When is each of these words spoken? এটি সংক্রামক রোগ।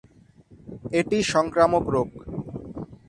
এটি 0.99 1.17
সংক্রামক 1.33 1.85
রোগ। 1.89 2.09